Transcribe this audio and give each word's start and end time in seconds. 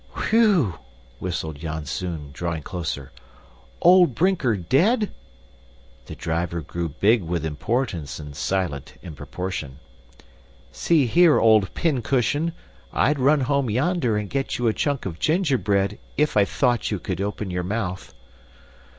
"Whew!" 0.31 0.79
whistled 1.19 1.59
Janzoon, 1.59 2.31
drawing 2.33 2.63
closer. 2.63 3.11
"Old 3.83 4.15
Brinker 4.15 4.55
dead?" 4.57 5.11
The 6.07 6.15
driver 6.15 6.61
grew 6.61 6.89
big 6.89 7.21
with 7.21 7.45
importance 7.45 8.17
and 8.17 8.35
silent 8.35 8.95
in 9.03 9.13
proportion. 9.13 9.77
"See 10.71 11.05
here, 11.05 11.39
old 11.39 11.71
pincushion, 11.75 12.53
I'd 12.91 13.19
run 13.19 13.41
home 13.41 13.69
yonder 13.69 14.17
and 14.17 14.27
get 14.27 14.57
you 14.57 14.65
a 14.67 14.73
chunk 14.73 15.05
of 15.05 15.19
gingerbread 15.19 15.99
if 16.17 16.35
I 16.35 16.45
thought 16.45 16.89
you 16.89 16.97
could 16.97 17.21
open 17.21 17.51
your 17.51 17.61
mouth." 17.61 18.11